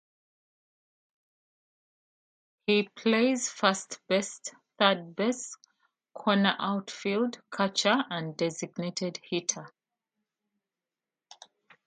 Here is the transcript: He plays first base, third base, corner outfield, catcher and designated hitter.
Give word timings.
He 2.65 2.89
plays 2.95 3.49
first 3.51 3.99
base, 4.09 4.41
third 4.79 5.15
base, 5.15 5.55
corner 6.15 6.55
outfield, 6.57 7.39
catcher 7.53 8.03
and 8.09 8.35
designated 8.35 9.19
hitter. 9.29 9.71